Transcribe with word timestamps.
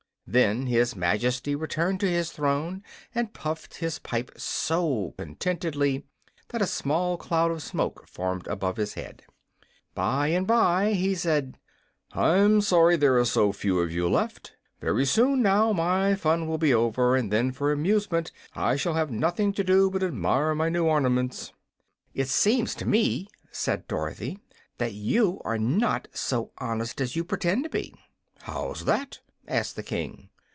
Then 0.33 0.67
his 0.67 0.95
Majesty 0.95 1.55
returned 1.57 1.99
to 1.99 2.09
his 2.09 2.31
throne 2.31 2.83
and 3.13 3.33
puffed 3.33 3.75
his 3.79 3.99
pipe 3.99 4.31
so 4.37 5.13
contentedly 5.17 6.05
that 6.47 6.61
a 6.61 6.67
small 6.67 7.17
cloud 7.17 7.51
of 7.51 7.61
smoke 7.61 8.07
formed 8.07 8.47
above 8.47 8.77
his 8.77 8.93
head. 8.93 9.23
Bye 9.93 10.27
and 10.27 10.47
bye 10.47 10.93
he 10.93 11.15
said: 11.15 11.57
"I'm 12.13 12.61
sorry 12.61 12.95
there 12.95 13.17
are 13.19 13.25
so 13.25 13.51
few 13.51 13.79
of 13.79 13.91
you 13.91 14.07
left. 14.07 14.53
Very 14.79 15.05
soon, 15.05 15.41
now, 15.41 15.73
my 15.73 16.15
fun 16.15 16.47
will 16.47 16.57
be 16.57 16.73
over, 16.73 17.17
and 17.17 17.29
then 17.29 17.51
for 17.51 17.73
amusement 17.73 18.31
I 18.55 18.77
shall 18.77 18.93
have 18.93 19.11
nothing 19.11 19.51
to 19.55 19.65
do 19.65 19.89
but 19.91 20.01
admire 20.01 20.55
my 20.55 20.69
new 20.69 20.85
ornaments." 20.85 21.51
"It 22.13 22.29
seems 22.29 22.73
to 22.75 22.85
me," 22.87 23.27
said 23.51 23.85
Dorothy, 23.85 24.39
"that 24.77 24.93
you 24.93 25.41
are 25.43 25.57
not 25.59 26.07
so 26.13 26.51
honest 26.57 27.01
as 27.01 27.17
you 27.17 27.25
pretend 27.25 27.65
to 27.65 27.69
be." 27.69 27.93
"How's 28.43 28.85
that?" 28.85 29.19
asked 29.47 29.75
the 29.75 29.83
King. 29.83 30.29